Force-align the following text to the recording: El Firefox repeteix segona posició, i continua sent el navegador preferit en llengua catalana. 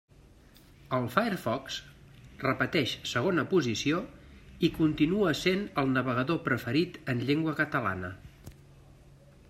El 0.97 1.03
Firefox 1.15 1.75
repeteix 2.43 2.95
segona 3.11 3.45
posició, 3.53 3.99
i 4.67 4.71
continua 4.79 5.35
sent 5.41 5.63
el 5.83 5.93
navegador 5.99 6.41
preferit 6.49 6.97
en 7.15 7.25
llengua 7.29 7.57
catalana. 7.63 8.11